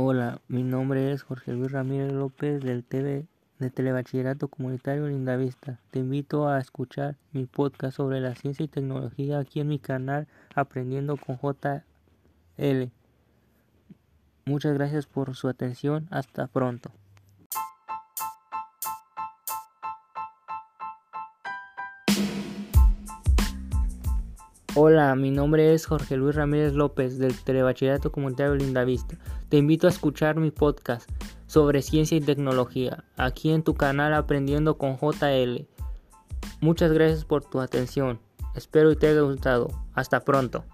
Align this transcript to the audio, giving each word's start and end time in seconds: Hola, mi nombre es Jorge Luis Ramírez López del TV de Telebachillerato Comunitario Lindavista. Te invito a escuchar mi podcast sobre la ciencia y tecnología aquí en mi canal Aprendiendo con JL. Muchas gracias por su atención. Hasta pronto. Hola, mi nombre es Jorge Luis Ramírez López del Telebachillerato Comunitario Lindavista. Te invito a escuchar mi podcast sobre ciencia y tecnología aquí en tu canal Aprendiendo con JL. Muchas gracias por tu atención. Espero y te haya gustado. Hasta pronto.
Hola, 0.00 0.40
mi 0.46 0.62
nombre 0.62 1.10
es 1.10 1.24
Jorge 1.24 1.52
Luis 1.52 1.72
Ramírez 1.72 2.12
López 2.12 2.62
del 2.62 2.84
TV 2.84 3.26
de 3.58 3.70
Telebachillerato 3.70 4.46
Comunitario 4.46 5.08
Lindavista. 5.08 5.80
Te 5.90 5.98
invito 5.98 6.46
a 6.46 6.60
escuchar 6.60 7.16
mi 7.32 7.46
podcast 7.46 7.96
sobre 7.96 8.20
la 8.20 8.36
ciencia 8.36 8.64
y 8.64 8.68
tecnología 8.68 9.40
aquí 9.40 9.58
en 9.58 9.66
mi 9.66 9.80
canal 9.80 10.28
Aprendiendo 10.54 11.16
con 11.16 11.36
JL. 11.36 12.92
Muchas 14.46 14.74
gracias 14.74 15.06
por 15.06 15.34
su 15.34 15.48
atención. 15.48 16.06
Hasta 16.12 16.46
pronto. 16.46 16.92
Hola, 24.80 25.12
mi 25.16 25.32
nombre 25.32 25.74
es 25.74 25.86
Jorge 25.86 26.16
Luis 26.16 26.36
Ramírez 26.36 26.72
López 26.72 27.18
del 27.18 27.36
Telebachillerato 27.36 28.12
Comunitario 28.12 28.54
Lindavista. 28.54 29.16
Te 29.48 29.56
invito 29.56 29.88
a 29.88 29.90
escuchar 29.90 30.36
mi 30.36 30.52
podcast 30.52 31.10
sobre 31.48 31.82
ciencia 31.82 32.16
y 32.16 32.20
tecnología 32.20 33.02
aquí 33.16 33.50
en 33.50 33.64
tu 33.64 33.74
canal 33.74 34.14
Aprendiendo 34.14 34.78
con 34.78 34.96
JL. 34.96 35.66
Muchas 36.60 36.92
gracias 36.92 37.24
por 37.24 37.44
tu 37.44 37.58
atención. 37.60 38.20
Espero 38.54 38.92
y 38.92 38.96
te 38.96 39.08
haya 39.08 39.22
gustado. 39.22 39.66
Hasta 39.94 40.20
pronto. 40.20 40.64